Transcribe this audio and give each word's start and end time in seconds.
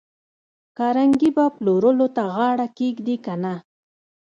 کارنګي 0.77 1.29
به 1.35 1.45
پلورلو 1.55 2.07
ته 2.15 2.23
غاړه 2.35 2.67
کېږدي 2.77 3.15
که 3.25 3.33
نه 3.43 3.55